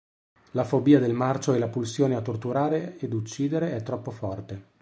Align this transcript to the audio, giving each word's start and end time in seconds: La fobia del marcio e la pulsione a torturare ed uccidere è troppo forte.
La 0.53 0.63
fobia 0.63 0.97
del 0.97 1.13
marcio 1.13 1.53
e 1.53 1.59
la 1.59 1.67
pulsione 1.67 2.15
a 2.15 2.23
torturare 2.23 2.97
ed 2.97 3.13
uccidere 3.13 3.75
è 3.75 3.83
troppo 3.83 4.09
forte. 4.09 4.69